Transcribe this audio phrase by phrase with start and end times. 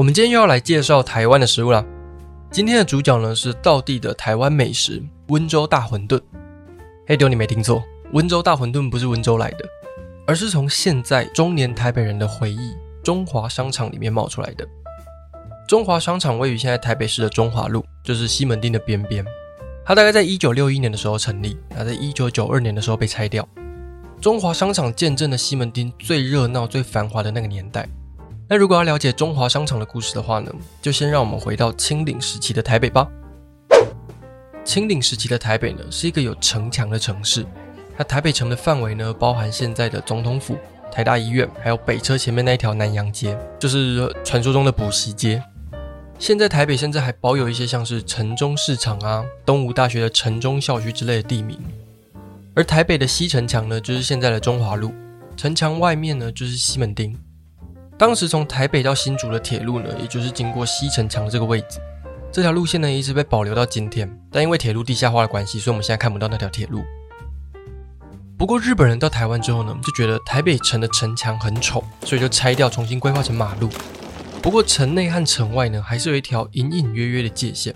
[0.00, 1.84] 我们今天又要来介绍台湾的食物了。
[2.50, 6.18] 今天的主角呢是道地的台湾美食——温州大馄饨。
[7.06, 9.64] 嘿，丢你没听错，温州大馄饨不是温州来的，
[10.26, 14.66] 而是从现在中年台北人的回忆——中华商场里面冒出来的。
[15.68, 19.22] 中华商场位于现在台北市的中华路，就是西门町的边边。
[19.84, 23.46] 它大概在一九六一年的时候成立，那在一九九二年的时候被拆掉。
[24.18, 27.86] 中华商场见证了西门町最热闹、最繁华的那个年代。
[28.52, 33.06] 那如果要了解中华商场的故事的话呢，就先让我们回到清领时期的台北吧。
[34.64, 37.46] 清领时期的台北呢，是一个有城墙的城市。
[37.96, 40.58] 那台北城的范围呢，包含现在的总统府、
[40.90, 45.40] 台大医院，还有北车前面那一条南洋街，就是传说中的补习街。
[46.18, 51.56] 现在台北甚至还保有一些像是城中市场啊、东吴大学的城中校区之类的地名。
[52.56, 54.92] 而台北的西城墙呢，就是现在的中华路，
[55.36, 57.16] 城墙外面呢，就是西门町。
[58.00, 61.78] 当时从台北到新竹的铁路呢，也就是经过西城墙这个位置，
[62.32, 64.10] 这条路线呢一直被保留到今天。
[64.32, 66.82] 但因为铁路地下化的关系，所以我们现在看不到那条铁路。
[68.38, 73.68] 不过日本人到台湾之后呢，就觉得台北城的城墙很丑，所以就拆掉，重新规划成马路。
[74.40, 77.74] 不过城内和城外呢，还是有一条隐隐约约的界限。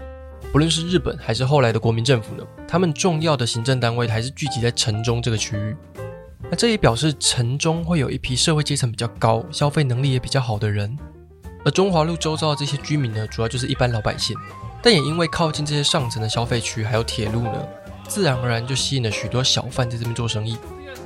[0.50, 5.76] 不论是日本还是后来的国民政府呢，他们重要的行政单位还是聚集在城中这个区域。
[6.50, 10.96] 那这也表示城中会有一批社会阶层比较高、消费能力也比较好的人，
[11.64, 14.36] 而中华路周遭的这些居民呢，主要就是一般老百姓。
[14.82, 17.66] 但也因为靠近这些上层的消费区，还有铁路呢，
[18.06, 20.58] 自然而然就吸引了许多小贩在这边做生意。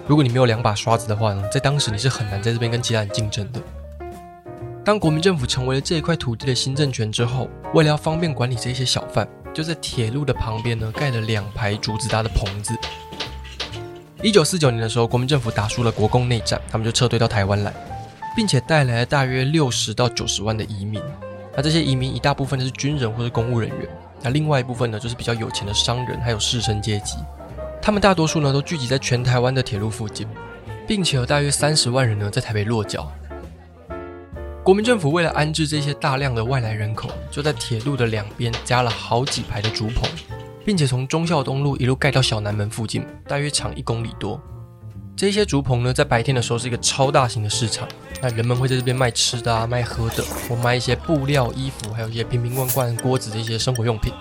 [0.08, 3.60] 如果你没有两把刷子的话呢，在当时你是很难在这边跟其他人竞争的。
[4.84, 12.74] 当国民政府成为了这一块土地的新政权之后，为了要方便管理这些小贩，就在铁路的旁边呢，盖了两排竹子搭的棚子。
[14.20, 17.72] 一九四九年的时候，国民政府打输了国共内战，他们就撤退到台湾来，
[18.34, 21.00] 并且带来了大约六十到九十万的移民。
[21.54, 23.88] 那这些移民一大部分是军人或是公务人员，
[24.20, 27.14] 那另外一部分呢，就是比较有钱的商人还有士绅阶级。
[27.80, 30.26] 他们大多数呢都聚集在全台湾的铁路附近，
[30.84, 33.08] 并且有大约三十万人呢在台北落脚。
[34.64, 40.10] 国民政府为了安置这些大量的外来人口，就在铁路的两边加了好几排的竹棚。
[40.68, 44.38] 并且从忠孝东路一路盖到小南门附近，大约长一公里多。
[45.16, 47.88] 这些竹棚呢，在白天的时候是一个超大型的市场，
[48.20, 54.12] 那人们会在这边卖吃的啊、卖喝的，或卖一些布料、衣服，还有一些瓶瓶罐罐、锅子这些生活用品。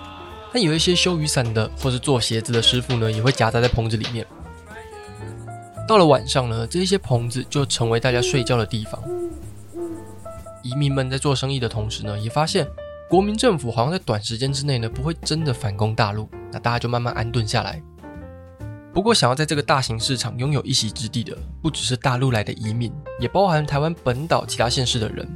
[0.50, 4.26] 那有一些修雨伞的，或是做鞋子的师傅呢，也会夹杂在棚子里面。
[5.86, 8.98] 到了晚上呢，这些棚子就成为大家睡觉的地方。
[10.62, 12.66] 移民们在做生意的同时呢，也发现。
[13.10, 17.82] 国民政府好像在短时间之内呢，不会真的反攻大陆，那大家就慢慢安顿下来。
[18.92, 25.28] 不过，想要在这个大型市场拥有一席之地的，不只是大陆来的移民，也包含台湾本岛其他县市的人。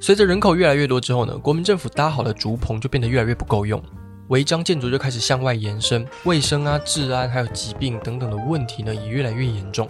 [0.00, 3.82] 随着人口越来越多之后呢，国民政府搭好的竹棚就变得越来越不够用，
[4.28, 9.88] 违章建筑就开始向外延伸，卫生啊、治安还有疾病等等的问题呢，也越来越严重。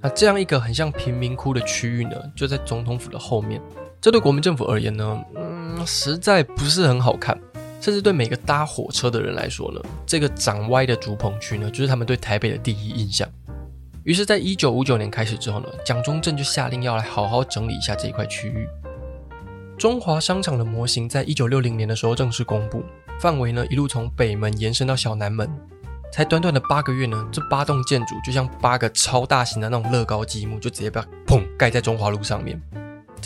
[0.00, 3.60] 那这样一个很像贫民窟的区域呢，就在总统府的后面。
[4.00, 7.38] 这对国民政府而言呢，嗯实在不是很好看，
[7.86, 13.28] 甚至对每个搭火车的人来说呢，这个长歪的竹棚区呢，就是他们对台北的第一印象。
[14.02, 18.66] 于是，在一九五九年开始之后呢，蒋中正就下令要来好好整理一下这一块区域。
[19.78, 22.82] 中华商场的模型在一九六零年的时候正式公布，
[23.20, 25.48] 范围呢一路从北门延伸到小南门，
[26.12, 32.60] 才短短的八个月呢，这八栋建筑就像八个超大型的那种乐高积木，就直接把砰盖在中华路上面。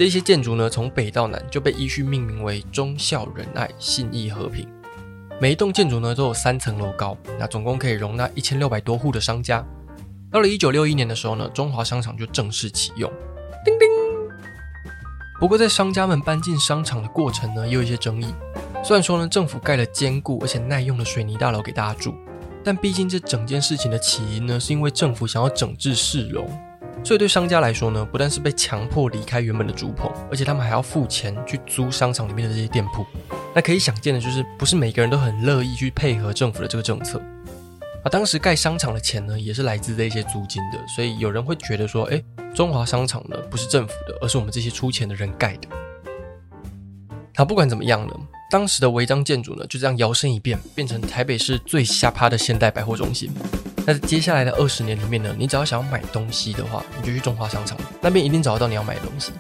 [0.01, 4.67] 这些建筑呢，从北到南就被依序命名为忠孝仁爱信义和平。
[5.39, 9.63] 每一栋建筑呢都有三层楼高，那总共可以容纳一千六百多户的商家。
[10.33, 13.13] 到了一九六一年的时候呢，中华商场就正式启用。
[13.63, 13.87] 叮叮。
[15.39, 18.35] 不过在商家们搬进商场的过程呢，也有一些争议。
[18.83, 22.15] 虽然说呢，政府盖了坚固而且耐用的水泥大楼给大家住，
[22.65, 26.51] 但毕竟这整件事情的起因呢，是因为政府想要整治市容，
[27.03, 33.05] 所以对商家来说呢，不但是被强迫离开原本的竹棚，而且他们还要付钱去租商场里面的这些店铺。
[33.55, 37.21] 那可以想见的就是，不是每个人都很乐意去配合政府的这个政策。
[38.05, 42.23] 啊，当时盖商场的钱呢，也是来自这些租金的，所以有人会觉得说，哎，
[42.55, 45.69] 中华商场呢不是政府的，而是我们这些出钱的人盖的。
[47.35, 48.15] 好，不管怎么样呢。
[48.51, 53.31] 当时的违章建筑呢，就这样摇身一变，变成台北市最下趴的现代百货中心。
[53.93, 59.33] 在接下来的二十年里面呢，你只要想要买东西的话，你就去中华商场，那边一定找得到你要买的东西。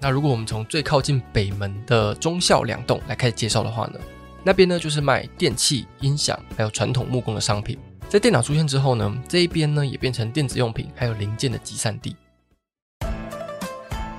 [0.00, 4.00] 那如果我们从最靠近北门的忠孝两栋来开始介绍的话呢，
[4.42, 7.78] 那边呢就是卖电器、音响，还有传统木工的商品。
[8.08, 12.16] 在电脑出现之后呢，这一边呢也变成电子用品还有零件的集散地。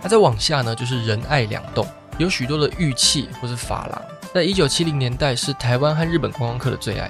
[0.01, 1.85] 那再往下呢，就是仁爱两栋，
[2.17, 4.01] 有许多的玉器或是珐琅，
[4.31, 7.09] 在一九七零年代是台湾和日本观光客的最爱。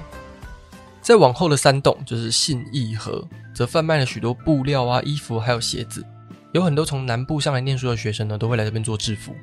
[1.02, 3.22] 再往后的三栋就是信义和，
[3.54, 6.06] 则贩卖了许多布料啊、衣服还有鞋子，
[6.54, 9.36] 有很多从南部上来念书的学生呢，都会来这边做制服。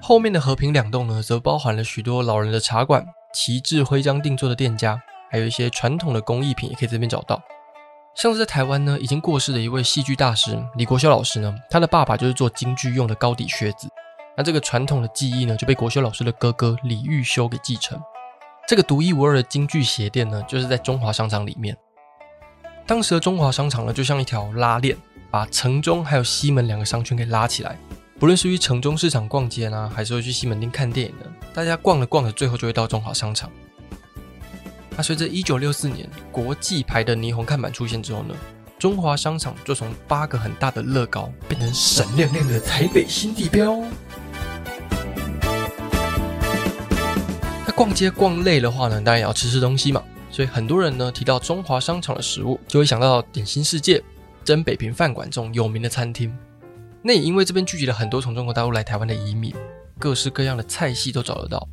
[0.00, 3.04] 后面的和平两栋呢，则包含了许多老人的茶馆、
[3.34, 4.98] 旗帜徽章定做的店家，
[5.30, 7.42] 还有一些传统的工艺品，也可以这边找到。
[8.14, 13.88] 像是在台湾呢，已经过世的一位戏剧大师李国修老师呢，他的爸爸就是做京剧用的高底靴子。
[14.36, 18.00] 那这个传统的技艺呢，就被国修老师的哥哥李玉修给继承。
[18.66, 21.76] 这个独一无二的京剧鞋店呢，就是在中华商场里面。
[22.86, 24.96] 当时的中华商场呢，就像一条拉链，
[25.30, 27.76] 把城中还有西门两个商圈给拉起来。
[28.18, 33.50] 不论是去城中市场逛街呢，还是会去西门町看电影呢，大家逛着逛着，最后就会到中华商场。
[34.96, 38.34] 那随着一九六四年国际牌的霓虹看板出现之后呢，
[38.78, 43.80] 中华商场就从八个很大的乐高变成闪亮亮的台北新地标。
[47.74, 50.02] 逛街逛累的话呢，当然也要吃吃东西嘛。
[50.30, 54.02] 所以很多人呢提到中华商场的食物，就会想到点心世界、
[54.44, 56.34] 真北平饭馆这种有名的餐厅。
[57.02, 59.54] 那也因为这边聚集了很多从中国大陆来台湾的移民，
[59.98, 61.68] 各式各样的菜系都找得到。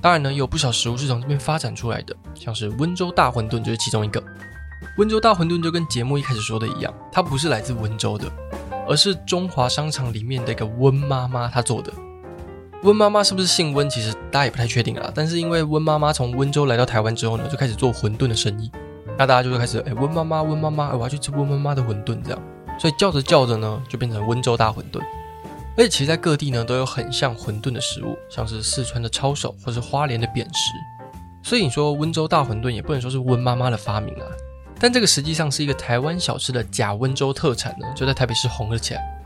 [0.00, 4.22] 当然呢，有不少食物是从这边发展出来的，像是温州大馄饨就是其中一个。
[4.98, 8.26] 温州大馄饨就跟节目一开始说的一样，它不是来自温州的，
[8.88, 11.92] 而是中华商场里面的一个温妈妈她做的。
[12.82, 13.88] 温妈妈是不是姓温？
[13.88, 15.10] 其实大家也不太确定啊。
[15.14, 18.68] 但是因为温妈妈从温州来到台湾之后呢，就开始做馄饨的生意，
[19.16, 22.42] 那大家就会开始哎，温妈妈，温妈妈，我要去吃温妈妈的馄饨这样。
[22.80, 25.00] 所以叫着叫着呢，就变成温州大馄饨。
[25.76, 30.72] 而且其实，在各地呢，都有很像馄饨的食物，像是四川的抄手，或是花莲的扁食。
[31.44, 34.26] 所以你说温州大馄饨，也不能说是温妈妈的发明啊。
[34.80, 39.21] 但这个实际上是一个台湾小吃的假温州特产呢，就在台北市红了起来。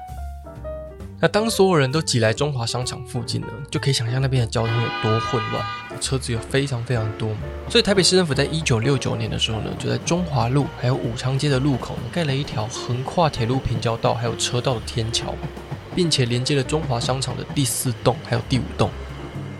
[1.26, 5.64] 那当所有人都挤来中华商场附近呢，就可以想象那边的交通有多混乱，
[6.00, 7.30] 车子有非常非常多。
[7.68, 15.34] 所以台北市政府在一九六九年的时候呢，就在中华路还有武昌街的路口呢，盖了一条横跨铁路平交道还有车道的天桥。
[15.96, 18.88] 并且连接了中华商场的第四栋还有第五栋。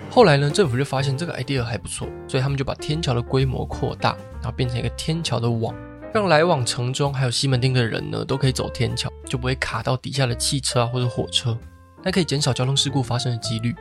[0.09, 5.75] 后来呢，政府就发现这个 idea 还不错，所以他们就把天桥的规模扩大，然后变成一个天桥的网，
[6.13, 11.58] 让来往城中还有西门町的人呢都可以走天桥，就不会卡到底下的汽车啊或者火车，
[12.02, 13.75] 那可以减少交通事故发生的几率。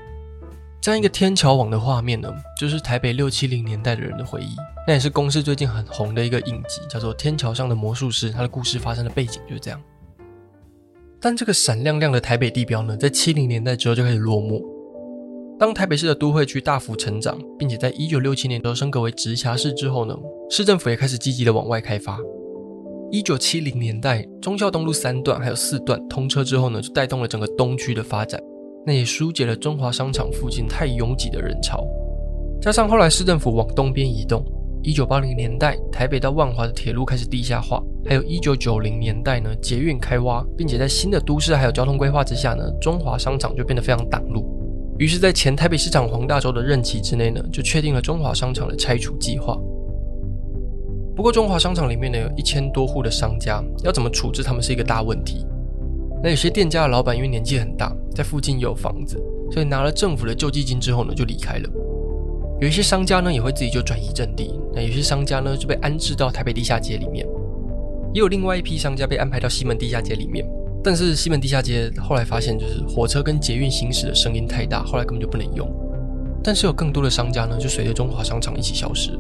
[0.82, 4.56] 这样一个天桥网的画面呢，就是台北六七零年代的人的回忆。
[4.88, 9.82] 那也是公司最近很红的一个影集，叫做《天桥上的魔术师》，它的故事发生的背景就是这样。
[11.20, 14.62] 但这个闪亮亮的台北地标呢，在七零年代之后就开始落寞。
[15.58, 20.16] 当台北市的都会区大幅成长，并且在一九六七年都升格为直辖市之后呢，
[20.52, 22.20] 市政府也开始积极的往外开发。
[23.16, 28.38] 一九七零年代，忠孝东路三段还有四段通车之后呢，就带动了整个东区的发展，
[28.86, 31.82] 那也疏解了中华商场附近太拥挤的人潮。
[32.62, 34.44] 加上后来市政府往东边移动。
[34.84, 44.46] 一九八零年代，台北到万华的铁路开始地下化，还有一九九零年代呢，捷运开挖，并且在新的都市还有交通规划之下呢，中华商场就变得非常挡路。
[45.00, 49.58] 于是，在前台北市长黄大洲的任期之内呢，就确定了中华商场的拆除计划。
[51.16, 55.46] 不过，中华商场里面呢，有一千多户的商家，要怎么处置他们是一个大问题。
[56.22, 59.18] 那有些店家的老板因为年纪很大，在附近有房子，
[59.50, 61.70] 所以拿了政府的救济金之后呢，就离开了。
[62.60, 64.60] 有一些商家呢，也会自己就转移阵地。
[64.74, 67.26] 那有些商家呢，就被安置到台北地下街里面，
[68.14, 70.46] 也有另外一批商家被安排到西门地下街里面。
[70.84, 75.66] 但是西门地下街后来发现，就是火车跟捷运行驶的声音太大，后来根本就不能用。
[76.44, 79.18] 但是有更多的商家呢，就随着中华商场一起消失。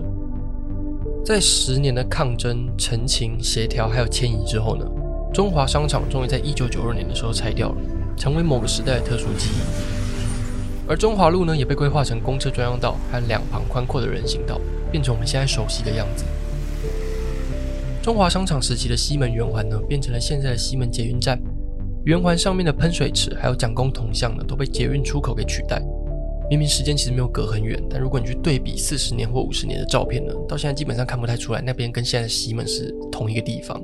[1.25, 4.85] 在十年的抗争、陈情、协调还有迁移之后呢，
[5.33, 7.77] 中华商场终于在一九九二年的时候拆掉了，
[8.15, 10.87] 成为某个时代的特殊记忆。
[10.87, 16.25] 而中华路呢，也被规划成公车专用道和两旁宽阔的人行道，变成我们现在熟悉的样子。
[18.03, 21.41] 中华商场时期的西门圆环呢，变成了现在的西门捷运站。
[22.03, 25.81] 圆环上面的喷水池还有蒋公铜像呢，都被捷运出口给取代。
[26.49, 33.81] 明明时间其实没有隔很远，但如果你去对比四十年或五十年的照片呢，到现在基本上看不太出来那边跟现在的西门是同一个地方。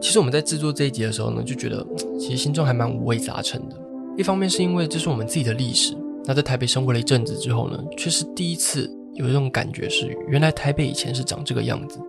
[0.00, 1.86] 其实我们在制作这一集的时候呢，就觉得
[2.18, 3.80] 其实心中还蛮五味杂陈的。
[4.18, 5.94] 一方面是因为这是我们自己的历史，
[6.24, 12.00] 那在台北生活了一阵子之后呢，却是第一次有一种感觉是，原来台北以前是长这个样子。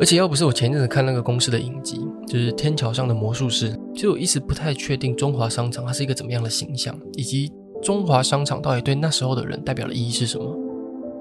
[0.00, 7.50] 而且要不是我前阵子看那个公司的影集，就是《天桥上的魔术师》，其实我一直不太确定中华商场它是一个怎么样的形象，以及
[7.86, 10.58] 中华商场到底对那时候的人代表的意义是什么。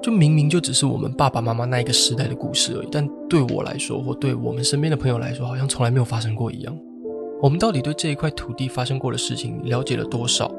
[0.02, 6.76] 就明明就只是我们爸爸妈妈那一个时代的故事而已，但对我来说，或对我们身边的朋友来说，好像从来没有发生过一样。
[7.40, 10.52] 我们到底对这一块土地发生过的事情了解了多少？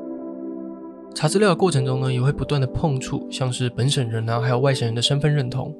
[1.12, 5.74] 查资料的过程中呢，也会不断的碰触，像是本省人啊，还有外省人的身份认同。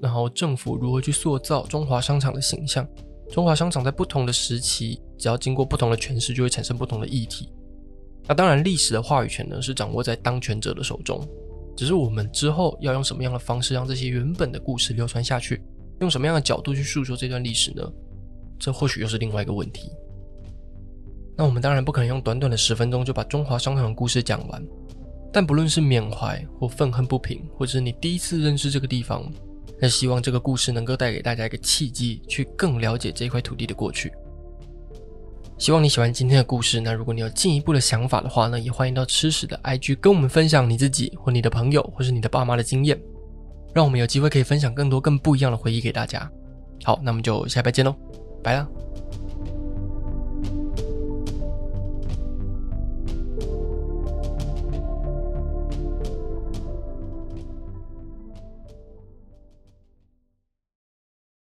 [0.00, 2.88] 然后政府如何去塑造中华商场的形象？
[3.28, 7.50] 中华商场在不同的时期，只要经过不同的诠释，就会产生不同的议题。
[8.28, 11.26] 那当然，历史的话语权呢，是掌握在当权者的手中。
[11.74, 15.62] 只是我们之后要用什么样的方式让这些原本的故事流传下去？
[16.00, 17.82] 用什么样的角度去诉说这段历史呢？
[18.58, 19.90] 这或许又是另外一个问题。
[21.36, 24.62] 那我们当然不可能用短短的十分钟就把中华商场的故事讲完。
[25.32, 29.30] 但不论是缅怀或愤恨不平，或者是你第一次认识这个地方。
[29.80, 34.12] 那希望这个故事能够带给大家一个契机，去更了解这块土地的过去。
[35.58, 36.80] 希望你喜欢今天的故事。
[36.80, 42.98] 那如果你有进一步的想法的话呢，也欢迎到吃屎的 IG 跟我们分享你自己或你的朋友或是你的爸妈的经验，
[43.74, 46.30] 让我们有机会可以分享更多更不一样的回忆给大家。
[46.84, 47.94] 好，那我们就下礼拜见喽，
[48.42, 48.87] 拜了。